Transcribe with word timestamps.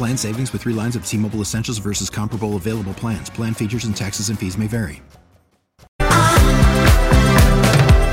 Plan 0.00 0.16
savings 0.16 0.50
with 0.54 0.62
three 0.62 0.72
lines 0.72 0.96
of 0.96 1.04
T 1.04 1.18
Mobile 1.18 1.42
Essentials 1.42 1.76
versus 1.76 2.08
comparable 2.08 2.56
available 2.56 2.94
plans. 2.94 3.28
Plan 3.28 3.52
features 3.52 3.84
and 3.84 3.94
taxes 3.94 4.30
and 4.30 4.38
fees 4.38 4.56
may 4.56 4.66
vary. 4.66 5.02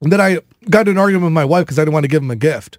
that 0.02 0.20
I 0.20 0.40
got 0.68 0.88
in 0.88 0.96
an 0.96 0.98
argument 0.98 1.24
with 1.24 1.32
my 1.32 1.44
wife 1.44 1.64
because 1.64 1.78
I 1.78 1.82
didn't 1.82 1.94
want 1.94 2.04
to 2.04 2.08
give 2.08 2.20
them 2.22 2.30
a 2.32 2.36
gift. 2.36 2.78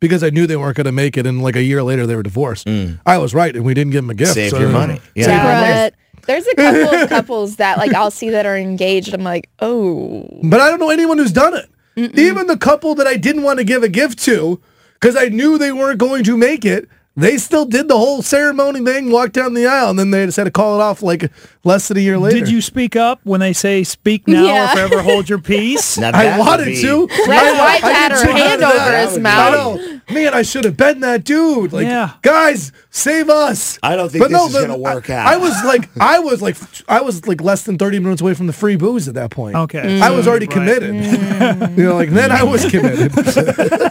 Because 0.00 0.22
I 0.22 0.30
knew 0.30 0.46
they 0.46 0.56
weren't 0.56 0.76
going 0.76 0.84
to 0.86 0.92
make 0.92 1.16
it, 1.16 1.26
and 1.26 1.42
like 1.42 1.56
a 1.56 1.62
year 1.62 1.82
later 1.82 2.06
they 2.06 2.14
were 2.14 2.22
divorced. 2.22 2.66
Mm. 2.66 3.00
I 3.04 3.18
was 3.18 3.34
right, 3.34 3.54
and 3.54 3.64
we 3.64 3.74
didn't 3.74 3.92
give 3.92 4.04
them 4.04 4.10
a 4.10 4.14
gift. 4.14 4.34
Save 4.34 4.50
so- 4.50 4.60
your 4.60 4.70
money. 4.70 5.00
Yeah. 5.14 5.26
Yeah, 5.26 5.90
but 5.90 5.94
there's 6.26 6.46
a 6.46 6.54
couple 6.54 6.94
of 6.94 7.08
couples 7.08 7.56
that 7.56 7.78
like 7.78 7.94
I'll 7.94 8.10
see 8.10 8.30
that 8.30 8.46
are 8.46 8.56
engaged. 8.56 9.12
I'm 9.14 9.24
like, 9.24 9.48
oh, 9.60 10.28
But 10.44 10.60
I 10.60 10.68
don't 10.70 10.78
know 10.78 10.90
anyone 10.90 11.18
who's 11.18 11.32
done 11.32 11.54
it. 11.54 11.68
Even 12.16 12.46
the 12.46 12.56
couple 12.56 12.94
that 12.94 13.08
I 13.08 13.16
didn't 13.16 13.42
want 13.42 13.58
to 13.58 13.64
give 13.64 13.82
a 13.82 13.88
gift 13.88 14.20
to, 14.20 14.60
because 14.94 15.16
I 15.16 15.28
knew 15.28 15.58
they 15.58 15.72
weren't 15.72 15.98
going 15.98 16.22
to 16.24 16.36
make 16.36 16.64
it, 16.64 16.88
they 17.18 17.36
still 17.38 17.64
did 17.64 17.88
the 17.88 17.96
whole 17.96 18.22
ceremony 18.22 18.84
thing, 18.84 19.10
walked 19.10 19.32
down 19.34 19.54
the 19.54 19.66
aisle, 19.66 19.90
and 19.90 19.98
then 19.98 20.10
they 20.10 20.24
just 20.26 20.36
had 20.36 20.44
to 20.44 20.50
call 20.50 20.80
it 20.80 20.82
off 20.82 21.02
like 21.02 21.30
less 21.64 21.88
than 21.88 21.96
a 21.96 22.00
year 22.00 22.18
later. 22.18 22.38
Did 22.40 22.48
you 22.48 22.60
speak 22.62 22.96
up 22.96 23.20
when 23.24 23.40
they 23.40 23.52
say 23.52 23.84
speak 23.84 24.26
now 24.28 24.44
Yeah. 24.44 24.72
or 24.72 24.76
forever 24.76 25.02
hold 25.02 25.28
your 25.28 25.38
peace? 25.54 25.98
Now 25.98 26.08
I 26.08 26.24
that 26.24 26.38
would 26.38 26.46
wanted 26.46 26.64
be- 26.66 26.80
to. 26.82 27.06
Red's 27.06 27.28
I- 27.28 27.58
wife 27.58 27.84
I 27.84 27.90
had 27.92 28.12
her 28.12 28.32
hand 28.32 28.62
over 28.62 28.74
would 28.84 29.08
his 29.08 29.18
mouth. 29.18 29.38
I 29.38 29.50
know. 29.56 30.00
Man, 30.10 30.32
I 30.32 30.40
should 30.42 30.64
have 30.64 30.76
been 30.76 31.00
that 31.00 31.24
dude. 31.24 31.72
Like, 31.72 31.84
Yeah. 31.86 32.12
guys, 32.22 32.72
save 32.90 33.28
us. 33.28 33.78
I 33.82 33.94
don't 33.94 34.10
think 34.10 34.26
this 34.26 34.42
is 34.46 34.54
gonna 34.54 34.78
work 34.78 35.10
I- 35.10 35.14
out. 35.16 35.26
I 35.26 35.36
was 35.36 35.52
like, 35.64 35.90
I 36.00 36.18
was 36.20 36.40
like, 36.40 36.56
I 36.88 37.00
was 37.02 37.26
like 37.26 37.42
less 37.42 37.64
than 37.64 37.76
thirty 37.78 37.98
minutes 37.98 38.22
away 38.22 38.34
from 38.34 38.46
the 38.46 38.52
free 38.54 38.76
booze 38.76 39.06
at 39.08 39.14
that 39.14 39.30
point. 39.30 39.54
Okay. 39.56 39.80
Mm. 39.82 40.00
I 40.02 40.10
was 40.10 40.26
already 40.26 40.46
Right. 40.46 40.54
committed. 40.54 40.94
Mm. 40.94 41.76
you 41.78 41.84
know, 41.84 41.94
like 41.96 42.10
then 42.10 42.30
I 42.32 42.42
was 42.42 42.64
committed. 42.70 43.12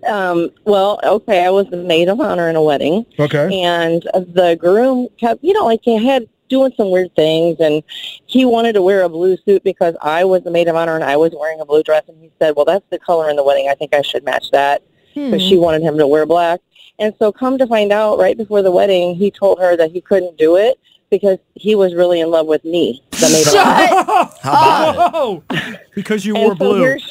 Um, 0.06 0.50
well, 0.64 1.00
okay, 1.04 1.44
I 1.46 1.50
was 1.50 1.66
the 1.70 1.76
maid 1.78 2.08
of 2.08 2.20
honor 2.20 2.48
in 2.50 2.56
a 2.56 2.62
wedding, 2.62 3.06
Okay. 3.18 3.62
and 3.62 4.02
the 4.02 4.56
groom 4.60 5.06
kept, 5.18 5.44
you 5.44 5.52
know, 5.52 5.64
like 5.64 5.78
he 5.84 6.04
had 6.04 6.28
doing 6.48 6.72
some 6.76 6.90
weird 6.90 7.14
things, 7.14 7.56
and 7.60 7.82
he 8.26 8.44
wanted 8.44 8.72
to 8.74 8.82
wear 8.82 9.02
a 9.02 9.08
blue 9.08 9.36
suit 9.46 9.62
because 9.64 9.94
I 10.02 10.24
was 10.24 10.42
the 10.42 10.50
maid 10.50 10.66
of 10.68 10.74
honor 10.76 10.96
and 10.96 11.04
I 11.04 11.16
was 11.16 11.32
wearing 11.38 11.60
a 11.60 11.64
blue 11.64 11.82
dress, 11.84 12.02
and 12.08 12.20
he 12.20 12.30
said, 12.40 12.54
"Well, 12.56 12.64
that's 12.66 12.84
the 12.90 12.98
color 12.98 13.30
in 13.30 13.36
the 13.36 13.44
wedding. 13.44 13.68
I 13.70 13.74
think 13.74 13.94
I 13.94 14.02
should 14.02 14.24
match 14.24 14.50
that." 14.50 14.82
Because 15.14 15.42
she 15.42 15.56
wanted 15.58 15.82
him 15.82 15.98
to 15.98 16.06
wear 16.06 16.24
black. 16.26 16.60
And 17.02 17.12
so, 17.18 17.32
come 17.32 17.58
to 17.58 17.66
find 17.66 17.90
out, 17.90 18.16
right 18.20 18.36
before 18.38 18.62
the 18.62 18.70
wedding, 18.70 19.16
he 19.16 19.32
told 19.32 19.58
her 19.58 19.76
that 19.76 19.90
he 19.90 20.00
couldn't 20.00 20.38
do 20.38 20.54
it 20.56 20.78
because 21.10 21.38
he 21.56 21.74
was 21.74 21.94
really 21.94 22.20
in 22.20 22.30
love 22.30 22.46
with 22.46 22.64
me, 22.64 23.02
the 23.10 23.28
maid 23.28 23.46
of 23.48 23.54
honor. 23.56 24.30
How 24.40 24.90
about 24.90 25.06
it? 25.08 25.12
Oh, 25.14 25.42
because 25.96 26.24
you 26.24 26.36
And 26.36 26.44
wore 26.44 26.56
so 26.56 27.02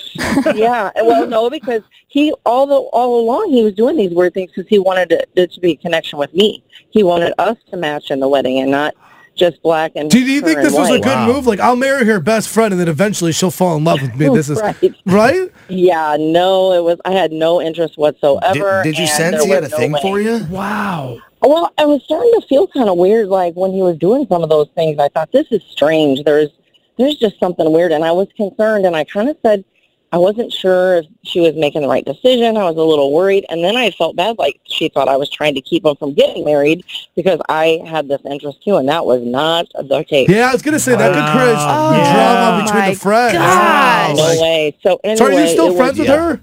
blue. 0.45 0.55
yeah, 0.55 0.91
well, 0.95 1.27
no, 1.27 1.49
because 1.49 1.81
he 2.07 2.33
all 2.45 2.65
the 2.65 2.75
all 2.75 3.19
along 3.19 3.51
he 3.51 3.63
was 3.65 3.73
doing 3.73 3.97
these 3.97 4.11
weird 4.13 4.33
things 4.33 4.51
because 4.55 4.67
he 4.69 4.79
wanted 4.79 5.11
it, 5.11 5.29
it 5.35 5.51
to 5.51 5.59
be 5.59 5.71
a 5.71 5.75
connection 5.75 6.17
with 6.17 6.33
me. 6.33 6.63
He 6.89 7.03
wanted 7.03 7.33
us 7.37 7.57
to 7.69 7.75
match 7.77 8.11
in 8.11 8.21
the 8.21 8.29
wedding 8.29 8.59
and 8.59 8.71
not 8.71 8.95
just 9.35 9.61
black 9.63 9.93
and. 9.95 10.09
Do 10.09 10.19
you 10.19 10.41
her 10.41 10.47
think 10.47 10.61
this 10.61 10.73
was 10.73 10.89
a 10.89 10.99
good 10.99 11.05
Wow. 11.05 11.27
move? 11.33 11.47
Like, 11.47 11.59
I'll 11.59 11.75
marry 11.75 12.05
her 12.05 12.19
best 12.19 12.49
friend, 12.49 12.73
and 12.73 12.79
then 12.79 12.87
eventually 12.87 13.31
she'll 13.31 13.51
fall 13.51 13.75
in 13.77 13.83
love 13.83 14.01
with 14.01 14.15
me. 14.15 14.29
This 14.29 14.49
is 14.49 14.59
Right. 14.61 14.93
right. 15.05 15.51
Yeah, 15.69 16.17
no, 16.19 16.73
it 16.73 16.83
was. 16.83 16.99
I 17.05 17.11
had 17.11 17.31
no 17.31 17.61
interest 17.61 17.97
whatsoever. 17.97 18.81
did 18.83 18.97
you 18.97 19.03
and 19.05 19.09
sense 19.09 19.43
he 19.43 19.49
had 19.49 19.63
a 19.63 19.69
no 19.69 19.77
thing 19.77 19.91
way. 19.93 20.01
for 20.01 20.19
you? 20.19 20.45
Wow. 20.49 21.17
Well, 21.41 21.71
I 21.77 21.85
was 21.85 22.03
starting 22.03 22.31
to 22.39 22.45
feel 22.47 22.67
kind 22.67 22.87
of 22.89 22.97
weird, 22.97 23.27
like 23.27 23.55
when 23.55 23.71
he 23.73 23.81
was 23.81 23.97
doing 23.97 24.27
some 24.29 24.43
of 24.43 24.49
those 24.49 24.67
things. 24.75 24.99
I 24.99 25.07
thought 25.09 25.31
this 25.31 25.47
is 25.51 25.63
strange. 25.71 26.23
There's, 26.23 26.49
there's 26.97 27.15
just 27.15 27.39
something 27.39 27.71
weird, 27.71 27.91
and 27.91 28.03
I 28.05 28.11
was 28.11 28.27
concerned. 28.37 28.85
And 28.85 28.95
I 28.95 29.03
kind 29.05 29.27
of 29.27 29.37
said, 29.43 29.63
I 30.13 30.17
wasn't 30.17 30.51
sure 30.51 30.97
if 30.97 31.05
she 31.23 31.39
was 31.39 31.55
making 31.55 31.83
the 31.83 31.87
right 31.87 32.03
decision. 32.03 32.57
I 32.57 32.63
was 32.65 32.75
a 32.75 32.81
little 32.83 33.13
worried, 33.13 33.45
and 33.49 33.63
then 33.63 33.77
I 33.77 33.91
felt 33.91 34.17
bad, 34.17 34.37
like 34.37 34.59
she 34.65 34.89
thought 34.89 35.07
I 35.07 35.15
was 35.15 35.29
trying 35.29 35.55
to 35.55 35.61
keep 35.61 35.85
him 35.85 35.95
from 35.95 36.13
getting 36.13 36.43
married 36.43 36.83
because 37.15 37.39
I 37.47 37.81
had 37.87 38.09
this 38.09 38.19
interest 38.29 38.61
too, 38.63 38.75
and 38.75 38.89
that 38.89 39.05
was 39.05 39.21
not 39.21 39.67
the 39.73 40.03
case. 40.03 40.27
Yeah, 40.27 40.49
I 40.49 40.53
was 40.53 40.61
gonna 40.61 40.79
say 40.79 40.95
that 40.97 41.13
could 41.13 41.39
create 41.39 41.53
Wow. 41.55 41.91
Oh, 41.93 42.13
drama 42.13 42.63
between 42.63 42.81
my 42.81 42.89
the 42.91 42.95
friends. 42.99 43.33
gosh. 43.33 44.17
No 44.17 44.41
way. 44.41 44.77
So 44.83 44.99
anyway, 45.03 45.15
So 45.17 45.25
are 45.25 45.31
you 45.41 45.47
still 45.47 45.71
it 45.73 45.77
friends 45.77 45.97
was, 45.99 46.07
with 46.09 46.17
her? 46.19 46.41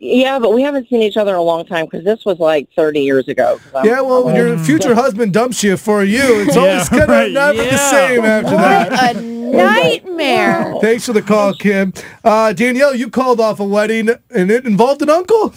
Yeah, 0.00 0.38
but 0.38 0.52
we 0.54 0.62
haven't 0.62 0.88
seen 0.88 1.02
each 1.02 1.16
other 1.16 1.32
in 1.32 1.38
a 1.38 1.42
long 1.42 1.66
time 1.66 1.84
because 1.86 2.04
this 2.04 2.24
was 2.24 2.38
like 2.38 2.68
30 2.76 3.00
years 3.00 3.26
ago. 3.26 3.58
I'm- 3.74 3.84
Yeah, 3.84 4.00
well, 4.00 4.22
when 4.24 4.36
your 4.36 4.56
future 4.58 4.94
husband 4.94 5.32
dumps 5.32 5.64
you 5.64 5.76
for 5.76 6.04
you, 6.04 6.42
it's 6.42 6.54
Yeah, 6.56 6.62
always 6.62 6.88
kind 6.88 7.02
of 7.02 7.08
right, 7.08 7.32
not 7.32 7.56
the 7.56 7.64
yeah. 7.64 7.90
same 7.90 8.24
after 8.24 8.50
that. 8.56 8.90
What 8.90 9.16
a 9.16 9.37
nightmare. 9.50 10.74
Thanks 10.80 11.06
for 11.06 11.12
the 11.12 11.22
call, 11.22 11.54
Kim. 11.54 11.92
Uh, 12.24 12.52
Danielle, 12.52 12.94
you 12.94 13.10
called 13.10 13.40
off 13.40 13.60
a 13.60 13.64
wedding 13.64 14.10
and 14.30 14.50
it 14.50 14.64
involved 14.64 15.02
an 15.02 15.10
uncle. 15.10 15.52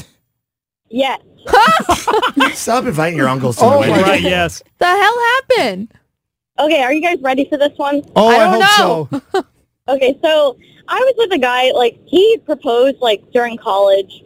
Yes. 0.89 1.21
Stop 2.53 2.85
inviting 2.85 3.17
your 3.17 3.27
uncles 3.27 3.57
to 3.57 3.63
Oh 3.63 3.69
the 3.69 3.87
my 3.87 3.89
wedding. 3.89 4.03
Right, 4.03 4.21
yes. 4.21 4.61
the 4.77 4.85
hell 4.85 5.19
happened? 5.19 5.93
Okay, 6.59 6.83
are 6.83 6.93
you 6.93 7.01
guys 7.01 7.17
ready 7.21 7.45
for 7.45 7.57
this 7.57 7.75
one? 7.77 8.03
Oh, 8.15 8.27
I 8.27 8.35
I, 8.35 8.51
don't 8.51 9.09
hope 9.09 9.23
so. 9.31 9.45
Okay, 9.87 10.17
so 10.23 10.57
I 10.87 10.99
was 10.99 11.15
with 11.17 11.33
a 11.33 11.39
guy, 11.39 11.71
like, 11.71 11.97
he 12.05 12.37
proposed, 12.45 12.99
like, 12.99 13.23
during 13.31 13.57
college. 13.57 14.23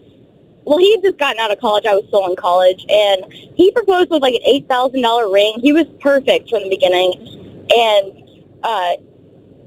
Well, 0.65 0.77
he 0.77 0.91
had 0.91 1.01
just 1.01 1.17
gotten 1.17 1.39
out 1.39 1.51
of 1.51 1.59
college. 1.59 1.85
I 1.85 1.95
was 1.95 2.05
still 2.07 2.27
in 2.29 2.35
college. 2.35 2.85
And 2.89 3.23
he 3.33 3.71
proposed 3.71 4.09
with, 4.11 4.21
like, 4.21 4.35
an 4.35 4.41
$8,000 4.67 5.33
ring. 5.33 5.57
He 5.61 5.71
was 5.71 5.85
perfect 6.01 6.49
from 6.49 6.63
the 6.63 6.69
beginning. 6.69 7.13
And, 7.75 8.45
uh, 8.63 8.91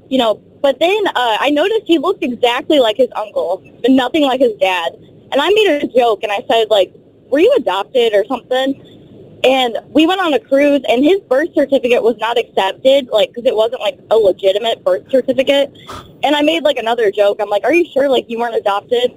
you 0.09 0.17
know, 0.17 0.35
but 0.61 0.79
then 0.79 1.07
uh, 1.07 1.37
I 1.39 1.49
noticed 1.49 1.83
he 1.85 1.97
looked 1.97 2.23
exactly 2.23 2.79
like 2.79 2.97
his 2.97 3.09
uncle, 3.15 3.63
but 3.81 3.91
nothing 3.91 4.23
like 4.23 4.39
his 4.39 4.53
dad. 4.59 4.93
And 5.31 5.39
I 5.39 5.49
made 5.49 5.83
a 5.83 5.87
joke, 5.87 6.23
and 6.23 6.31
I 6.31 6.43
said, 6.49 6.69
like, 6.69 6.93
were 7.29 7.39
you 7.39 7.53
adopted 7.57 8.13
or 8.13 8.25
something? 8.25 8.85
And 9.43 9.77
we 9.89 10.05
went 10.05 10.19
on 10.19 10.33
a 10.33 10.39
cruise, 10.39 10.81
and 10.89 11.03
his 11.03 11.21
birth 11.21 11.49
certificate 11.53 12.03
was 12.03 12.17
not 12.17 12.37
accepted, 12.37 13.07
like, 13.07 13.29
because 13.29 13.45
it 13.45 13.55
wasn't, 13.55 13.81
like, 13.81 13.99
a 14.11 14.17
legitimate 14.17 14.83
birth 14.83 15.09
certificate. 15.09 15.71
And 16.23 16.35
I 16.35 16.41
made, 16.41 16.63
like, 16.63 16.77
another 16.77 17.11
joke. 17.11 17.37
I'm 17.39 17.49
like, 17.49 17.63
are 17.63 17.73
you 17.73 17.85
sure, 17.85 18.09
like, 18.09 18.25
you 18.27 18.39
weren't 18.39 18.55
adopted? 18.55 19.11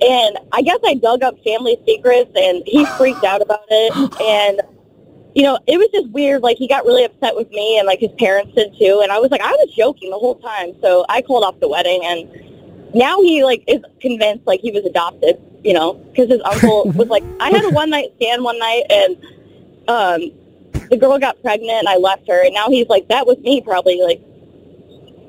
And 0.00 0.38
I 0.50 0.62
guess 0.62 0.80
I 0.84 0.94
dug 0.94 1.22
up 1.22 1.36
family 1.44 1.78
secrets, 1.86 2.32
and 2.34 2.62
he 2.66 2.84
freaked 2.96 3.24
out 3.24 3.42
about 3.42 3.66
it. 3.70 3.92
And, 4.20 4.62
you 5.34 5.42
know, 5.42 5.58
it 5.66 5.78
was 5.78 5.88
just 5.92 6.08
weird. 6.10 6.42
Like, 6.42 6.56
he 6.58 6.68
got 6.68 6.84
really 6.84 7.04
upset 7.04 7.34
with 7.34 7.50
me, 7.50 7.78
and, 7.78 7.86
like, 7.86 8.00
his 8.00 8.12
parents 8.18 8.54
did, 8.54 8.76
too. 8.78 9.00
And 9.02 9.10
I 9.10 9.18
was 9.18 9.30
like, 9.30 9.40
I 9.40 9.52
was 9.52 9.72
joking 9.74 10.10
the 10.10 10.18
whole 10.18 10.36
time. 10.36 10.74
So 10.82 11.04
I 11.08 11.22
called 11.22 11.44
off 11.44 11.58
the 11.60 11.68
wedding, 11.68 12.00
and 12.04 12.94
now 12.94 13.20
he, 13.22 13.42
like, 13.44 13.64
is 13.66 13.80
convinced, 14.00 14.46
like, 14.46 14.60
he 14.60 14.70
was 14.70 14.84
adopted, 14.84 15.40
you 15.64 15.72
know, 15.72 15.94
because 15.94 16.28
his 16.28 16.40
uncle 16.44 16.84
was 16.94 17.08
like, 17.08 17.24
I 17.40 17.50
had 17.50 17.64
a 17.64 17.70
one-night 17.70 18.12
stand 18.16 18.44
one 18.44 18.58
night, 18.58 18.82
and 18.90 19.16
um, 19.88 20.32
the 20.90 20.96
girl 20.96 21.18
got 21.18 21.40
pregnant 21.42 21.78
and 21.78 21.88
I 21.88 21.96
left 21.96 22.28
her, 22.28 22.44
and 22.44 22.54
now 22.54 22.68
he's 22.68 22.88
like, 22.88 23.08
that 23.08 23.26
was 23.26 23.38
me, 23.38 23.60
probably. 23.60 24.00
Like, 24.02 24.20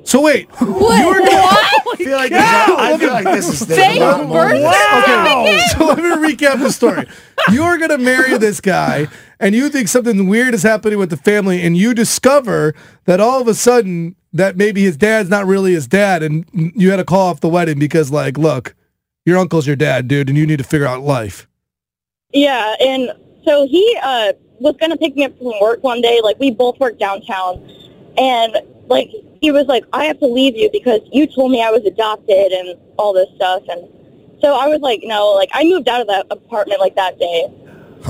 So 0.04 0.22
wait, 0.22 0.50
what? 0.60 1.00
you 1.00 1.08
were 1.08 1.20
gonna, 1.20 1.32
I 1.32 1.96
feel 1.98 2.18
like 2.18 2.32
this, 2.32 2.42
I 2.44 2.98
feel 2.98 3.10
like 3.10 3.24
this 3.26 3.62
is 3.62 3.68
there's 3.68 3.80
a 3.80 3.84
Fake 3.94 4.00
birth 4.30 4.52
to 4.52 4.68
okay. 5.00 5.60
So 5.72 5.86
let 5.86 5.98
me 5.98 6.34
recap 6.34 6.60
the 6.60 6.72
story. 6.72 7.08
You 7.52 7.64
are 7.64 7.78
gonna 7.78 7.98
marry 7.98 8.38
this 8.38 8.60
guy, 8.62 9.08
and 9.40 9.56
you 9.56 9.70
think 9.70 9.88
something 9.88 10.28
weird 10.28 10.54
is 10.54 10.64
happening 10.64 11.00
with 11.00 11.10
the 11.10 11.18
family, 11.18 11.62
and 11.62 11.76
you 11.78 11.94
discover 11.94 12.74
that 13.06 13.20
all 13.20 13.42
of 13.42 13.48
a 13.48 13.54
sudden 13.54 14.16
that 14.34 14.58
maybe 14.58 14.84
his 14.84 14.98
dad's 14.98 15.30
not 15.30 15.46
really 15.46 15.74
his 15.74 15.88
dad, 15.88 16.24
and 16.24 16.46
you 16.54 16.90
had 16.90 16.98
to 16.98 17.06
call 17.06 17.30
off 17.30 17.40
the 17.42 17.50
wedding 17.50 17.80
because, 17.80 18.12
like, 18.12 18.38
look, 18.38 18.76
your 19.26 19.38
uncle's 19.38 19.68
your 19.68 19.76
dad, 19.76 20.08
dude, 20.08 20.30
and 20.30 20.38
you 20.38 20.46
need 20.46 20.58
to 20.58 20.64
figure 20.64 20.88
out 20.88 21.02
life. 21.02 21.48
yeah, 22.34 22.76
and 22.80 23.12
so 23.46 23.68
he 23.68 23.98
uh, 24.02 24.34
was 24.60 24.76
to 24.78 24.98
pick 24.98 25.16
me 25.16 25.26
up 25.26 25.38
from 25.38 25.54
work 25.62 25.84
one 25.84 26.02
day. 26.02 26.20
Like, 26.24 26.40
we 26.40 26.52
both 26.52 26.80
work 26.80 26.98
downtown, 26.98 27.62
and, 28.18 28.58
like, 28.88 29.10
he 29.42 29.52
was 29.52 29.68
like, 29.68 29.84
I 29.94 30.06
have 30.06 30.20
to 30.20 30.28
leave 30.28 30.56
you 30.56 30.70
because 30.72 31.02
you 31.12 31.28
told 31.28 31.52
me 31.52 31.62
I 31.62 31.70
was 31.70 31.84
adopted 31.86 32.52
and 32.52 32.80
all 32.98 33.14
this 33.14 33.28
stuff. 33.36 33.64
And 33.70 33.88
so 34.40 34.56
I 34.56 34.68
was 34.68 34.80
like, 34.80 35.02
no, 35.04 35.28
like, 35.34 35.50
I 35.54 35.64
moved 35.66 35.90
out 35.90 36.02
of 36.02 36.08
that 36.08 36.28
apartment, 36.32 36.80
like, 36.80 36.96
that 36.96 37.20
day. 37.20 37.48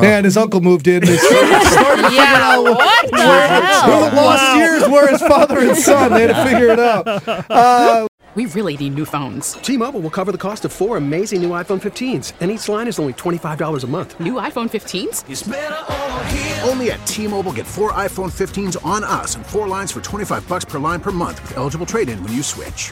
And 0.02 0.26
his 0.26 0.38
uncle 0.38 0.62
moved 0.62 0.88
in. 0.88 1.02
They 1.06 1.18
started, 1.18 1.62
started 1.68 2.02
to 2.04 2.10
figure 2.10 2.24
Yeah, 2.24 2.52
out 2.56 2.64
what 2.64 3.12
the 3.12 3.18
where 3.18 3.48
hell? 3.48 4.10
the 4.10 4.16
lost 4.16 4.56
years 4.58 4.88
were 4.90 5.08
his 5.10 5.22
father 5.22 5.60
and 5.60 5.78
son. 5.78 6.12
They 6.14 6.28
had 6.28 6.36
to 6.36 6.50
figure 6.50 6.70
it 6.70 6.80
out. 6.80 7.08
Uh, 7.50 8.08
We 8.36 8.48
really 8.48 8.76
need 8.78 8.96
new 8.96 9.06
phones. 9.06 9.54
T-Mobile 9.62 10.00
will 10.00 10.10
cover 10.10 10.32
the 10.32 10.40
cost 10.40 10.66
of 10.66 10.74
four 10.74 10.98
amazing 10.98 11.44
new 11.44 11.52
iPhone 11.52 11.80
15s, 11.80 12.34
and 12.40 12.50
each 12.50 12.68
line 12.68 12.88
is 12.88 12.98
only 12.98 13.14
$25 13.14 13.84
a 13.84 13.88
month. 13.88 14.20
New 14.20 14.34
iPhone 14.42 14.68
15s? 14.72 15.24
Only 16.68 16.90
at 16.92 17.06
T-Mobile 17.06 17.52
get 17.54 17.68
four 17.68 17.92
iPhone 17.92 18.32
15s 18.32 18.84
on 18.84 19.04
us 19.04 19.36
and 19.36 19.46
four 19.46 19.68
lines 19.68 19.92
for 19.92 20.02
25 20.02 20.48
bucks 20.48 20.66
per 20.66 20.80
line 20.80 21.00
per 21.00 21.12
month 21.12 21.44
with 21.44 21.58
eligible 21.58 21.86
trade-in 21.86 22.24
when 22.24 22.34
you 22.34 22.42
switch. 22.42 22.92